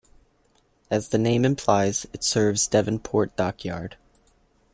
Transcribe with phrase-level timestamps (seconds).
[0.89, 3.97] As the name implies it serves Devonport Dockyard.